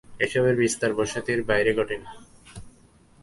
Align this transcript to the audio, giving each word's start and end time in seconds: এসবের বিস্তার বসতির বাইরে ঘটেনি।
এসবের 0.19 0.55
বিস্তার 0.55 0.91
বসতির 0.93 1.39
বাইরে 1.43 1.71
ঘটেনি। 1.73 2.07